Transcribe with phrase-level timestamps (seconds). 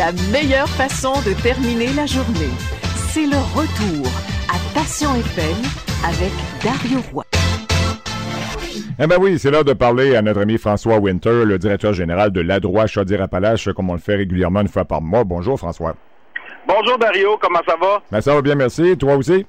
[0.00, 2.48] La meilleure façon de terminer la journée,
[3.12, 4.08] c'est le retour
[4.48, 5.60] à Passion FM
[6.08, 6.32] avec
[6.64, 7.22] Dario Roy.
[8.98, 12.30] Eh ben oui, c'est l'heure de parler à notre ami François Winter, le directeur général
[12.30, 15.24] de l'Adroit Chaudière-Appalaches, comme on le fait régulièrement une fois par mois.
[15.24, 15.94] Bonjour François.
[16.66, 18.02] Bonjour Dario, comment ça va?
[18.10, 18.96] Ben, ça va bien, merci.
[18.96, 19.44] Toi aussi?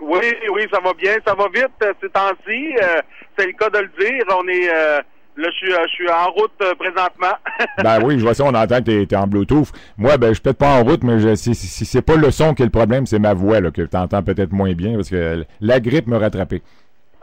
[0.00, 2.76] Oui, oui, ça va bien, ça va vite euh, ces temps-ci.
[2.82, 3.02] Euh,
[3.36, 4.24] c'est le cas de le dire.
[4.30, 5.02] On est euh,
[5.36, 7.36] là, je suis, je suis en route présentement.
[7.82, 9.70] ben oui, je vois ça, on entend que tu es, en Bluetooth.
[9.96, 12.30] Moi, ben je suis peut-être pas en route, mais je, si, si, c'est pas le
[12.30, 14.94] son qui est le problème, c'est ma voix là, que tu entends peut-être moins bien
[14.94, 16.62] parce que la grippe me rattrapé.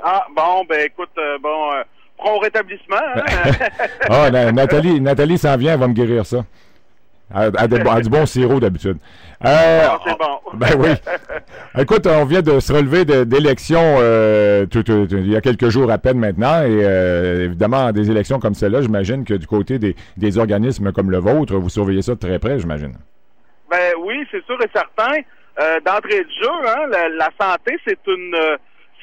[0.03, 1.09] Ah, bon, ben écoute,
[1.41, 1.71] bon,
[2.17, 2.95] prends rétablissement.
[3.15, 3.51] Hein?
[4.09, 6.45] ah, Nathalie, Nathalie s'en vient, elle va me guérir ça.
[7.31, 7.67] À,
[8.01, 8.97] du bon sirop d'habitude.
[9.45, 10.39] Euh, ah, c'est bon.
[10.55, 10.89] Ben oui.
[11.79, 16.17] Écoute, on vient de se relever d'élections euh, il y a quelques jours à peine
[16.17, 16.63] maintenant.
[16.63, 21.19] Et euh, évidemment, des élections comme celle-là, j'imagine que du côté des, organismes comme le
[21.19, 22.93] vôtre, vous surveillez ça de très près, j'imagine.
[23.69, 25.21] Ben oui, c'est sûr et certain.
[25.61, 28.35] Euh, d'entrée de jeu, hein, la, santé, c'est une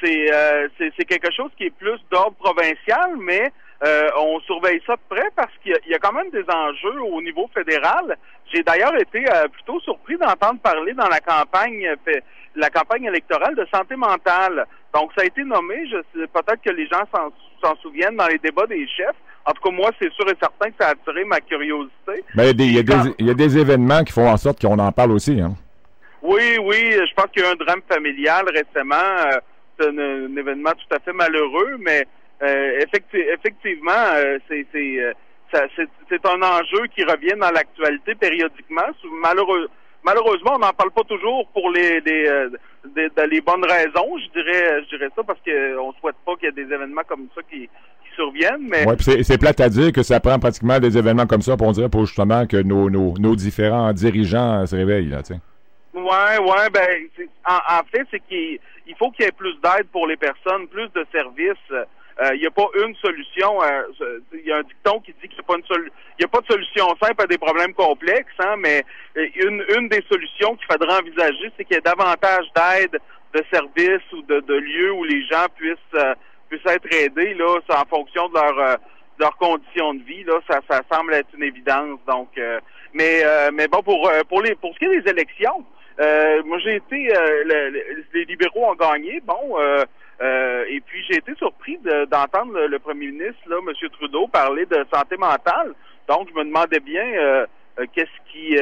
[0.01, 3.53] c'est quelque chose qui est plus d'ordre provincial, mais
[3.85, 7.21] euh, on surveille ça de près parce qu'il y, a quand même des enjeux au
[7.21, 8.17] niveau fédéral.
[8.53, 12.21] J'ai d'ailleurs été euh, plutôt surpris d'entendre parler dans la campagne euh,
[12.55, 14.65] la campagne électorale de santé mentale.
[14.95, 18.39] Donc ça a été nommé, je sais peut-être que les gens s'en souviennent dans les
[18.39, 19.17] débats des chefs.
[19.45, 22.25] En tout cas, moi, c'est sûr et certain que ça a attiré ma curiosité.
[22.35, 25.41] Mais il y, a des événements qui font en sorte qu'on en parle aussi.
[25.41, 25.55] Hein?
[26.23, 26.93] Oui, oui.
[26.93, 29.31] Je pense qu'il y a eu un drame familial récemment.
[29.79, 32.07] c'est un, événement tout à fait malheureux, mais
[32.43, 32.81] euh,
[33.33, 35.13] effectivement, euh, c'est euh,
[36.09, 38.83] c'est un enjeu qui revient dans l'actualité périodiquement.
[39.23, 39.69] Malheureux,
[40.05, 42.49] malheureusement, on n'en parle pas toujours pour les, les,
[43.31, 46.49] les, bonnes raisons, je dirais, je dirais ça, parce qu'on ne souhaite pas qu'il y
[46.49, 48.69] ait des événements comme ça qui, qui surviennent.
[48.69, 48.87] Mais...
[48.87, 51.89] Ouais, c'est plate à dire que ça prend pratiquement des événements comme ça pour dire
[51.89, 55.09] pour justement que nos, nos, nos différents dirigeants se réveillent.
[55.09, 55.39] Là, sais.
[55.95, 57.09] Ouais, ouais, ben,
[57.49, 58.23] en, en fait, c'est
[58.87, 61.57] qu'il faut qu'il y ait plus d'aide pour les personnes, plus de services.
[62.19, 63.61] Il euh, n'y a pas une solution.
[64.01, 66.29] Il euh, y a un dicton qui dit qu'il n'y a pas une il a
[66.29, 68.83] pas de solution simple à des problèmes complexes, hein, mais
[69.19, 72.99] euh, une, une des solutions qu'il faudra envisager, c'est qu'il y ait davantage d'aide,
[73.35, 76.05] de services ou de, de, lieux où les gens puissent
[76.49, 78.79] puissent être aidés là, en fonction de leur
[79.19, 80.25] leurs conditions de vie.
[80.25, 81.99] Là, ça, ça semble être une évidence.
[82.07, 82.29] Donc,
[82.95, 85.67] mais mais bon pour pour les pour ce qui est des élections,
[85.99, 87.13] moi j'ai été
[88.13, 89.21] les libéraux ont gagné.
[89.25, 89.57] Bon.
[90.21, 91.79] Euh, et puis j'ai été surpris
[92.11, 93.89] d'entendre le, premier ministre, là, M.
[93.91, 95.75] Trudeau, parler de santé mentale.
[96.09, 97.47] Donc je me demandais bien euh,
[97.79, 98.55] euh, qu'est-ce qui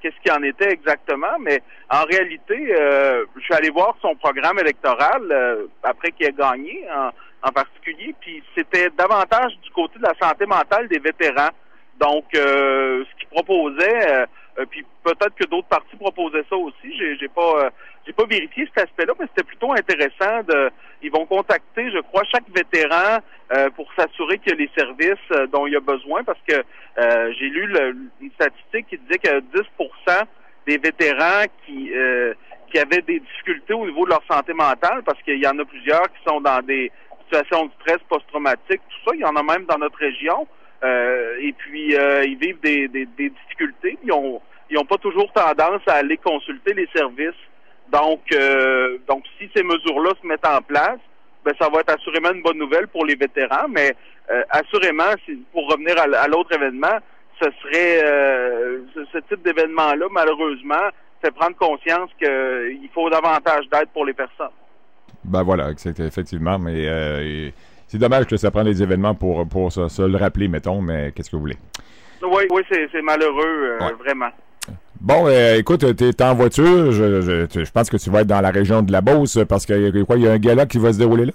[0.00, 1.38] qu'est-ce qui en était exactement.
[1.40, 5.22] Mais en réalité, je suis allé voir son programme électoral
[5.82, 7.10] après qu'il ait gagné en,
[7.48, 8.14] en particulier.
[8.20, 11.50] Puis c'était davantage du côté de la santé mentale des vétérans.
[12.00, 14.26] Donc ce qu'il proposait euh,
[14.70, 16.96] puis peut-être que d'autres partis proposaient ça aussi.
[16.98, 17.70] J'ai, j'ai pas, euh,
[18.06, 20.42] j'ai pas vérifié cet aspect-là, mais c'était plutôt intéressant.
[20.46, 20.70] De,
[21.02, 23.18] ils vont contacter, je crois, chaque vétéran
[23.52, 26.62] euh, pour s'assurer qu'il y a les services dont il a besoin, parce que
[27.38, 30.22] j'ai lu le, une statistique qui disait que 10%
[30.66, 31.90] des vétérans qui
[32.72, 35.64] qui avaient des difficultés au niveau de leur santé mentale, parce qu'il y en a
[35.64, 36.90] plusieurs qui sont dans des
[37.24, 39.14] situations de stress post-traumatique, tout ça.
[39.14, 40.46] Il y en a même dans notre région.
[40.82, 43.98] Euh, et puis, euh, ils vivent des, difficultés.
[44.04, 47.38] Ils ont, ils ont pas toujours tendance à aller consulter les services.
[47.92, 50.98] Donc, euh, donc si ces mesures-là se mettent en place,
[51.44, 53.68] ben, ça va être assurément une bonne nouvelle pour les vétérans.
[53.68, 53.94] Mais
[54.50, 55.12] assurément,
[55.52, 56.98] pour revenir à, l'autre événement,
[57.40, 58.00] ce serait
[58.94, 60.88] ce, type d'événement-là, malheureusement,
[61.20, 64.54] fait prendre conscience qu'il faut davantage d'aide pour les personnes.
[65.24, 67.52] Ben voilà, effectivement, mais
[67.92, 71.28] c'est dommage que ça prenne des événements pour, pour se, le rappeler, mettons, mais qu'est-ce
[71.28, 71.58] que vous voulez?
[72.22, 74.30] Oui, oui, c'est malheureux, euh, vraiment.
[74.98, 76.90] Bon, euh, écoute, tu es en voiture.
[76.92, 79.94] Je, je, pense que tu vas être dans la région de la Beauce parce qu'il
[79.94, 81.32] y, quoi, il y a un gala qui va se dérouler là?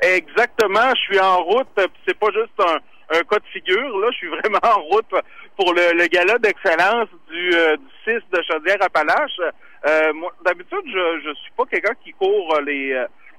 [0.00, 0.90] Exactement.
[0.94, 1.66] Je suis en route.
[2.06, 3.98] C'est pas juste un, un, cas de figure.
[3.98, 5.10] Là, je suis vraiment en route
[5.56, 9.40] pour le, le gala d'excellence du, euh, du 6 de Chaudière-Appalaches.
[9.88, 10.12] Euh,
[10.44, 12.94] D'habitude, je, je suis pas quelqu'un qui court les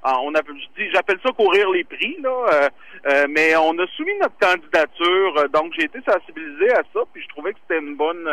[0.06, 0.42] on a,
[0.94, 2.69] j'appelle ça courir les prix, là, euh,
[3.07, 7.24] euh, mais on a soumis notre candidature, euh, donc j'ai été sensibilisé à ça, puis
[7.24, 8.30] je trouvais que c'était une bonne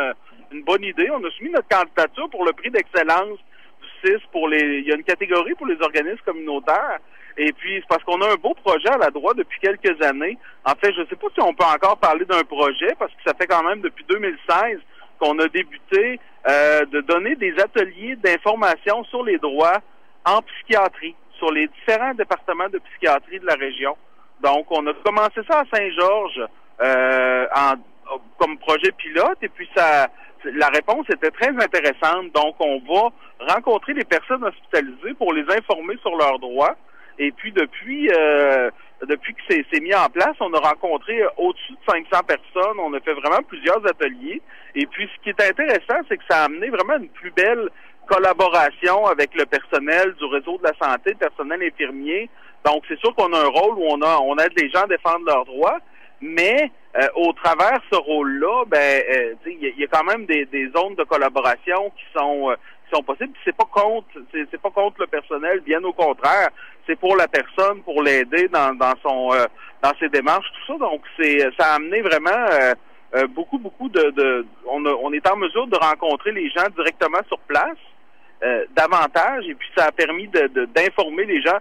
[0.51, 1.09] une bonne idée.
[1.09, 3.39] On a soumis notre candidature pour le prix d'excellence
[3.81, 4.79] du 6 pour les.
[4.79, 6.99] Il y a une catégorie pour les organismes communautaires.
[7.35, 10.37] Et puis, c'est parce qu'on a un beau projet à la droite depuis quelques années.
[10.63, 13.23] En fait, je ne sais pas si on peut encore parler d'un projet, parce que
[13.25, 14.77] ça fait quand même depuis 2016
[15.17, 19.81] qu'on a débuté de donner des ateliers d'information sur les droits
[20.25, 23.97] en psychiatrie sur les différents départements de psychiatrie de la région.
[24.41, 26.41] Donc, on a commencé ça à Saint-Georges
[26.81, 27.45] euh,
[28.37, 30.07] comme projet pilote et puis ça
[30.45, 32.33] la réponse était très intéressante.
[32.33, 33.09] Donc, on va
[33.53, 36.75] rencontrer les personnes hospitalisées pour les informer sur leurs droits.
[37.17, 38.69] Et puis, depuis, euh,
[39.07, 42.77] depuis que c'est mis en place, on a rencontré au-dessus de 500 personnes.
[42.79, 44.41] On a fait vraiment plusieurs ateliers.
[44.75, 47.69] Et puis, ce qui est intéressant, c'est que ça a amené vraiment une plus belle
[48.07, 52.29] collaboration avec le personnel du réseau de la santé, le personnel infirmier.
[52.65, 54.87] Donc, c'est sûr qu'on a un rôle où on a on aide les gens à
[54.87, 55.79] défendre leurs droits,
[56.21, 58.77] mais euh, au travers ce rôle-là, ben,
[59.11, 62.55] euh, il y, a quand même des, zones de collaboration qui sont euh,
[62.85, 63.33] qui sont possibles.
[63.43, 66.49] C'est pas contre, c'est pas contre le personnel, bien au contraire,
[66.87, 69.29] c'est pour la personne, pour l'aider dans, dans son
[69.81, 70.79] dans ses démarches, tout ça.
[70.79, 72.47] Donc, c'est ça a amené vraiment
[73.29, 77.39] beaucoup beaucoup de, de on, on est en mesure de rencontrer les gens directement sur
[77.39, 77.77] place
[78.75, 81.59] davantage, et puis ça a permis de d'informer les gens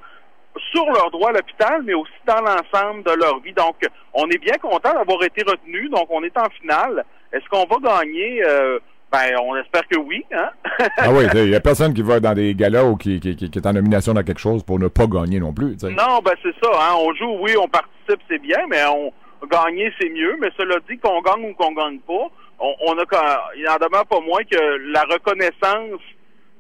[0.71, 3.53] sur leurs droits à l'hôpital, mais aussi dans l'ensemble de leur vie.
[3.53, 3.77] Donc,
[4.13, 5.89] on est bien content d'avoir été retenu.
[5.89, 7.05] Donc, on est en finale.
[7.33, 8.43] Est-ce qu'on va gagner?
[8.47, 8.79] Euh,
[9.11, 10.25] ben, on espère que oui.
[10.33, 10.49] Hein?
[10.97, 13.45] ah oui, il n'y a personne qui va dans des galas ou qui, qui, qui,
[13.45, 15.77] est en nomination dans quelque chose pour ne pas gagner non plus.
[15.83, 16.71] Non, ben c'est ça.
[16.81, 16.95] Hein?
[16.99, 19.13] On joue, oui, on participe, c'est bien, mais on
[19.51, 20.37] gagner, c'est mieux.
[20.41, 24.07] Mais cela dit, qu'on gagne ou qu'on gagne pas, on, on a, il en demeure
[24.07, 26.01] pas moins que la reconnaissance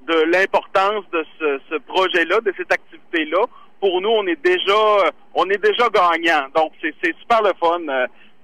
[0.06, 3.46] de l'importance de ce, ce projet-là, de cette activité-là,
[3.80, 6.46] pour nous, on est déjà, on est déjà gagnant.
[6.54, 7.80] Donc, c'est super le fun.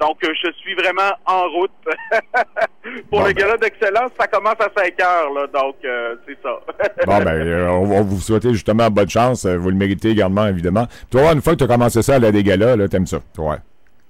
[0.00, 1.70] Donc, je suis vraiment en route.
[3.10, 3.32] pour le ben.
[3.34, 6.60] gala d'excellence, ça commence à 5 heures, là, donc euh, c'est ça.
[7.06, 9.44] bon, ben, euh, on va vous souhaiter justement bonne chance.
[9.44, 10.86] Vous le méritez également, évidemment.
[11.10, 13.18] Toi, une fois que tu as commencé ça à la des galas, là, t'aimes ça?
[13.38, 13.56] Ouais.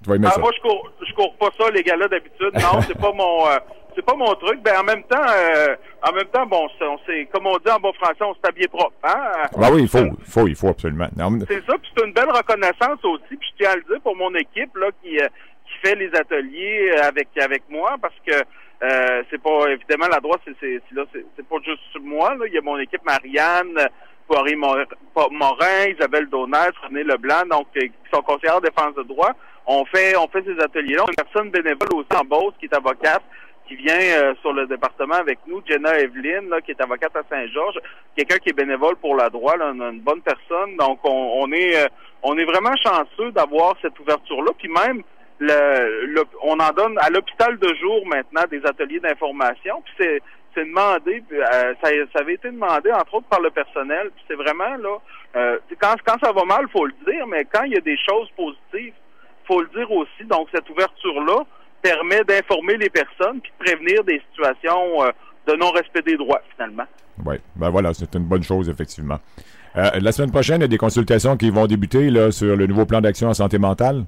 [0.03, 2.53] Tu vas aimer ah, Moi, je cours, je cours pas ça, les galas d'habitude.
[2.53, 3.47] Non, c'est pas mon...
[3.47, 3.57] Euh,
[3.95, 4.61] c'est pas mon truc.
[4.61, 5.75] Ben en même temps, euh,
[6.07, 8.67] en même temps, bon, on s'est, comme on dit en bon français, on s'est habillé
[8.67, 8.95] propre.
[9.03, 9.47] Hein?
[9.61, 11.07] Ah oui, il faut, il faut, il faut absolument.
[11.47, 13.35] C'est ça, puis c'est une belle reconnaissance aussi.
[13.35, 15.27] Puis je tiens à le dire pour mon équipe là qui euh,
[15.65, 20.41] qui fait les ateliers avec avec moi parce que euh, c'est pas évidemment la droite,
[20.45, 22.35] c'est c'est là, c'est pas juste moi.
[22.35, 22.45] Là.
[22.47, 23.89] Il y a mon équipe Marianne.
[24.29, 29.31] Poirier Morin, Isabelle Donès, René Leblanc, donc qui sont conseillères en défense de droit.
[29.71, 31.03] On fait on fait ces ateliers-là.
[31.07, 33.21] Une personne bénévole aussi en Beauce qui est avocate,
[33.67, 37.21] qui vient euh, sur le département avec nous, Jenna Evelyn, là, qui est avocate à
[37.29, 37.77] Saint-Georges,
[38.17, 40.75] quelqu'un qui est bénévole pour la droit, là, une, bonne personne.
[40.77, 41.87] Donc on, est euh,
[42.23, 44.53] on est vraiment chanceux d'avoir cette ouverture-là.
[44.57, 45.03] Puis même
[45.37, 49.83] le, on en donne à l'hôpital de jour maintenant des ateliers d'information.
[49.85, 50.19] Puis c'est
[50.55, 54.09] c'est demandé, euh, ça, ça, avait été demandé entre autres par le personnel.
[54.15, 54.97] Puis c'est vraiment là,
[55.79, 58.27] quand quand ça va mal, faut le dire, mais quand il y a des choses
[58.35, 58.95] positives,
[59.49, 60.23] faut le dire aussi.
[60.25, 61.43] Donc cette ouverture là
[61.81, 65.11] permet d'informer les personnes puis de prévenir des situations euh,
[65.47, 66.85] de non-respect des droits, finalement.
[67.25, 69.17] Oui, ben voilà, c'est une bonne chose, effectivement.
[69.75, 72.67] Euh, la semaine prochaine, il y a des consultations qui vont débuter là, sur le
[72.67, 74.05] nouveau plan d'action en santé mentale?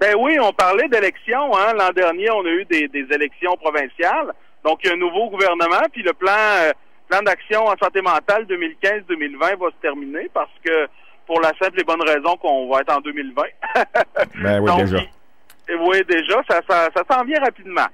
[0.00, 1.56] Ben oui, on parlait d'élections.
[1.56, 1.74] Hein.
[1.78, 4.32] L'an dernier, on a eu des, élections provinciales.
[4.64, 6.72] Donc, il y a un nouveau gouvernement, puis le plan, euh,
[7.08, 10.88] plan d'action en santé mentale 2015-2020 va se terminer parce que,
[11.32, 13.42] pour la simple et bonne raison qu'on va être en 2020.
[14.42, 14.98] ben oui, déjà.
[15.80, 17.86] Oui, déjà, ça, ça, ça s'en vient rapidement.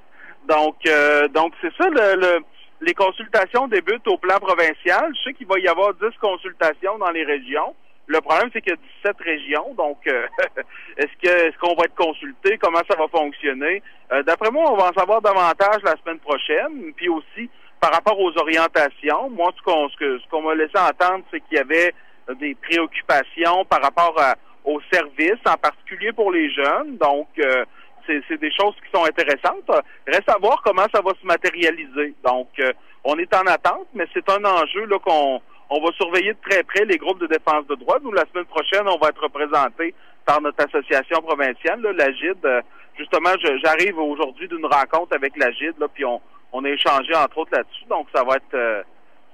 [0.48, 2.40] Donc, euh, donc c'est ça, le,
[2.80, 5.12] les consultations débutent au plan provincial.
[5.14, 7.76] Je sais qu'il va y avoir 10 consultations dans les régions.
[8.08, 9.74] Le problème, c'est qu'il y a 17 régions.
[9.76, 10.26] Donc, euh,
[10.96, 12.58] est-ce que est-ce qu'on va être consulté?
[12.58, 13.84] Comment ça va fonctionner?
[14.10, 16.92] Euh, d'après moi, on va en savoir davantage la semaine prochaine.
[16.96, 17.48] Puis aussi,
[17.80, 21.60] par rapport aux orientations, moi, ce qu'on ce qu'on m'a laissé entendre, c'est qu'il y
[21.60, 21.94] avait
[22.34, 26.96] des préoccupations par rapport à, aux services, en particulier pour les jeunes.
[26.98, 27.64] Donc, euh,
[28.06, 29.70] c'est des choses qui sont intéressantes.
[30.06, 32.14] Reste à voir comment ça va se matérialiser.
[32.24, 32.72] Donc, euh,
[33.04, 36.62] on est en attente, mais c'est un enjeu là qu'on on va surveiller de très
[36.62, 37.98] près les groupes de défense de droits.
[38.02, 39.94] Nous, la semaine prochaine, on va être représenté
[40.24, 41.82] par notre association provinciale,
[42.18, 42.44] GID.
[42.44, 42.62] Euh,
[42.96, 43.30] justement,
[43.62, 46.20] j'arrive aujourd'hui d'une rencontre avec la GID, là, puis on,
[46.52, 47.84] on a échangé entre autres là-dessus.
[47.90, 48.84] Donc, ça va être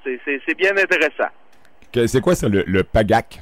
[0.04, 1.30] c'est bien intéressant.
[2.06, 3.40] C'est quoi ça, le, PAGAC?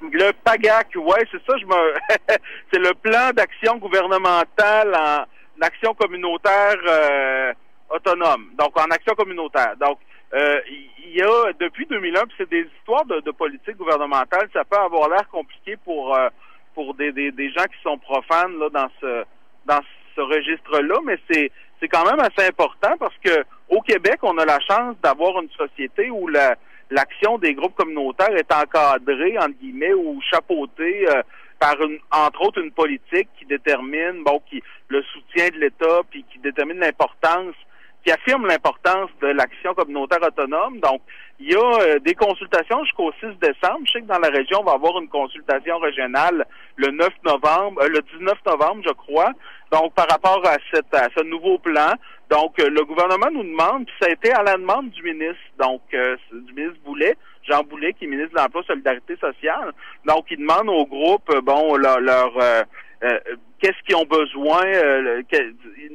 [0.00, 1.94] Le PAGAC, ouais, c'est ça, je me
[2.72, 5.24] c'est le plan d'action gouvernementale en
[5.60, 7.52] action communautaire euh,
[7.90, 8.50] autonome.
[8.58, 9.74] Donc en action communautaire.
[9.78, 9.98] Donc
[10.32, 10.60] euh,
[11.04, 15.08] il y a depuis 2001, puis c'est des histoires de, politique gouvernementale, ça peut avoir
[15.08, 16.28] l'air compliqué pour euh,
[16.98, 19.24] des, gens qui sont profanes là dans ce
[19.66, 19.80] dans
[20.16, 24.44] ce registre-là, mais c'est c'est quand même assez important parce que au Québec, on a
[24.44, 26.56] la chance d'avoir une société où la
[26.90, 31.22] l'action des groupes communautaires est encadrée, entre guillemets, ou chapeautée euh,
[31.58, 36.24] par, une, entre autres, une politique qui détermine, bon, qui le soutien de l'État, puis
[36.32, 37.54] qui détermine l'importance
[38.04, 40.80] qui affirme l'importance de l'action communautaire autonome.
[40.80, 41.02] Donc,
[41.38, 43.80] il y a euh, des consultations jusqu'au 6 décembre.
[43.84, 47.82] Je sais que dans la région, on va avoir une consultation régionale le 9 novembre,
[47.82, 49.32] euh, le 19 novembre, je crois.
[49.70, 51.92] Donc, par rapport à, cette, à ce nouveau plan,
[52.30, 55.42] donc euh, le gouvernement nous demande, puis ça a été à la demande du ministre,
[55.58, 57.16] donc du ministre Boulet,
[57.48, 59.72] Jean Boulet, qui est ministre de l'Emploi Solidarité sociale.
[60.04, 62.32] Donc, il demande au groupe, bon, leur, leur
[63.60, 65.22] qu'est-ce qu'ils ont besoin, euh,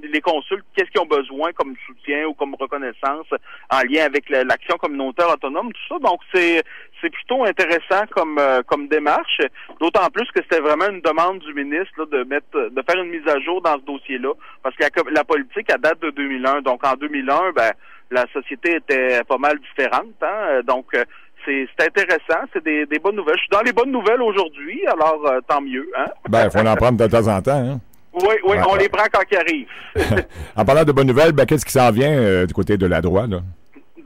[0.03, 3.27] les consultes, qu'est-ce qu'ils ont besoin comme soutien ou comme reconnaissance
[3.71, 5.99] en lien avec l'action communautaire autonome, tout ça.
[5.99, 6.63] Donc c'est
[7.05, 9.41] c'est plutôt intéressant comme euh, comme démarche,
[9.79, 13.27] d'autant plus que c'était vraiment une demande du ministre de mettre de faire une mise
[13.27, 14.33] à jour dans ce dossier-là,
[14.63, 16.61] parce que la, politique à date de 2001.
[16.61, 17.71] Donc en 2001, ben
[18.11, 20.61] la société était pas mal différente, hein?
[20.65, 21.03] donc euh,
[21.45, 23.37] c'est intéressant, c'est des, bonnes nouvelles.
[23.37, 25.87] Je suis dans les bonnes nouvelles aujourd'hui, alors euh, tant mieux.
[25.95, 26.07] Hein?
[26.27, 27.51] Ben, il faut en prendre de temps en temps.
[27.51, 27.79] Hein?
[28.13, 30.25] Oui, oui, on les prend quand ils arrivent.
[30.55, 33.01] en parlant de bonnes nouvelles, ben, qu'est-ce qui s'en vient euh, du côté de la
[33.01, 33.29] droite?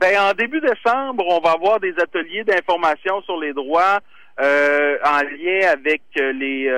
[0.00, 4.00] Ben, en début décembre, on va avoir des ateliers d'information sur les droits
[4.40, 6.72] euh, en lien avec les,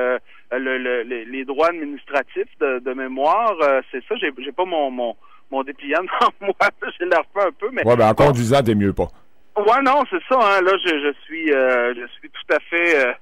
[0.50, 3.54] les droits administratifs de, mémoire.
[3.90, 5.16] c'est ça, j'ai, j'ai pas mon, mon,
[5.52, 7.86] mon dépliant devant moi, j'ai l'air fait un peu, mais...
[7.86, 9.08] Ouais, ben, en conduisant, t'es mieux pas.
[9.56, 10.38] Ouais, non, c'est ça.
[10.40, 10.62] Hein.
[10.62, 13.12] Là, je, je suis, euh, je suis tout à fait, euh,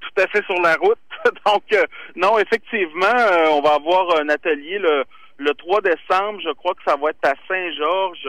[0.00, 0.98] tout à fait sur la route.
[1.46, 1.84] Donc, euh,
[2.16, 3.14] non, effectivement,
[3.50, 5.04] on va avoir un atelier le,
[5.38, 6.40] le 3 décembre.
[6.42, 8.28] Je crois que ça va être à Saint-Georges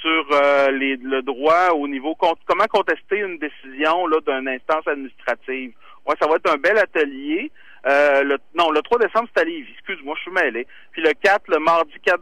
[0.00, 0.24] sur
[0.72, 5.72] les, le droit au niveau comment contester une décision là d'une instance administrative.
[6.06, 7.50] Ouais, ça va être un bel atelier.
[7.86, 9.72] Euh, le, non, le 3 décembre, c'est à Lévis.
[9.72, 10.66] Excuse-moi, je suis mêlé.
[10.92, 12.20] Puis le 4, le mardi 4,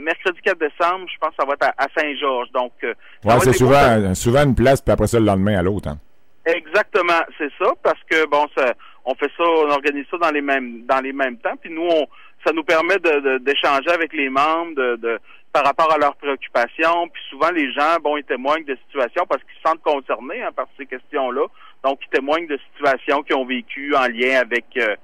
[0.00, 2.50] mercredi 4 décembre, je pense que ça va être à, Saint-Georges.
[2.52, 2.94] Donc, euh,
[3.24, 5.88] ouais, c'est souvent, souvent une place, puis après ça, le lendemain à l'autre.
[5.88, 5.98] Hein.
[6.46, 8.72] Exactement, c'est ça, parce que bon, ça,
[9.04, 11.82] on fait ça, on organise ça dans les mêmes dans les mêmes temps, puis nous,
[11.82, 12.06] on,
[12.46, 15.18] ça nous permet de, d'échanger avec les membres, de
[15.56, 17.08] par rapport à leurs préoccupations.
[17.08, 20.52] Puis souvent, les gens, bon, ils témoignent de situations parce qu'ils se sentent concernés hein,
[20.54, 21.46] par ces questions-là.
[21.82, 24.94] Donc, ils témoignent de situations qu'ils ont vécues en lien avec euh,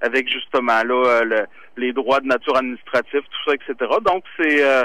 [0.00, 1.46] avec justement là euh,
[1.76, 3.74] les droits de nature administrative, tout ça, etc.
[4.04, 4.84] Donc, c'est euh,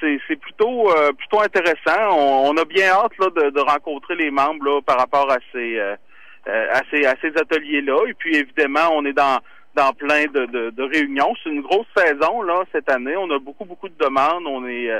[0.00, 2.10] c'est plutôt plutôt intéressant.
[2.10, 6.82] On, a bien hâte là, de, rencontrer les membres là, par rapport à ces à
[6.90, 8.04] ces, à ces ateliers-là.
[8.08, 9.40] Et puis évidemment, on est dans
[9.76, 11.34] dans plein de, de, réunions.
[11.42, 13.16] C'est une grosse saison là cette année.
[13.16, 14.44] On a beaucoup beaucoup de demandes.
[14.46, 14.90] On est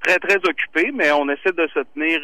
[0.00, 2.20] très très occupé, mais on essaie de se tenir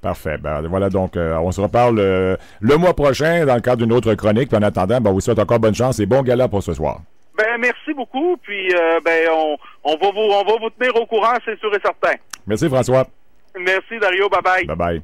[0.00, 0.38] Parfait.
[0.38, 4.48] Ben, voilà, donc, on se reparle le mois prochain dans le cadre d'une autre chronique.
[4.48, 7.00] Puis en attendant, ben, vous souhaite encore bonne chance et bon gala pour ce soir.
[7.36, 8.36] Ben, merci beaucoup.
[8.38, 11.74] Puis, euh, ben, on, on, va vous, on va vous tenir au courant, c'est sûr
[11.74, 12.16] et certain.
[12.46, 13.06] Merci, François.
[13.58, 14.28] Merci, Dario.
[14.28, 14.66] Bye-bye.
[14.66, 15.02] Bye-bye.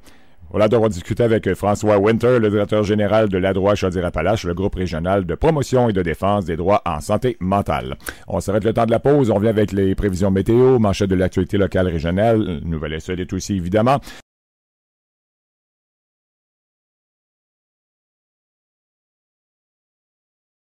[0.51, 4.53] Voilà, donc on va discuter avec François Winter, le directeur général de l'ADROIT Chaudière-Appalaches, le
[4.53, 7.97] groupe régional de promotion et de défense des droits en santé mentale.
[8.29, 9.31] On s'arrête le temps de la pause.
[9.31, 13.99] On vient avec les prévisions météo, manchette de l'actualité locale régionale, nouvelle SED aussi évidemment.